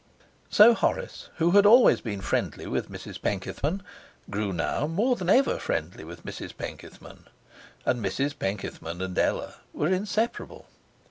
So 0.49 0.73
Horace, 0.73 1.29
who 1.35 1.51
had 1.51 1.63
always 1.67 2.01
been 2.01 2.21
friendly 2.21 2.65
with 2.65 2.89
Mrs 2.91 3.21
Penkethman, 3.21 3.83
grew 4.31 4.51
now 4.51 4.87
more 4.87 5.15
than 5.15 5.29
ever 5.29 5.59
friendly 5.59 6.03
with 6.03 6.25
Mrs 6.25 6.57
Penkethman. 6.57 7.27
And 7.85 8.03
Mrs 8.03 8.33
Penkethman 8.39 8.99
and 9.03 9.15
Ella 9.15 9.57
were 9.73 9.89
inseparable. 9.89 10.65